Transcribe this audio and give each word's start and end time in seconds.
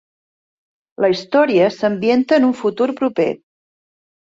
La 1.05 1.11
història 1.17 1.69
s'ambienta 1.77 2.41
en 2.43 2.51
un 2.51 2.59
futur 2.65 2.93
proper. 3.05 3.33